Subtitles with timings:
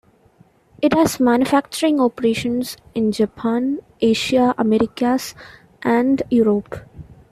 [0.81, 5.35] It has manufacturing operations in Japan, Asia, Americas
[5.83, 6.89] and Europe.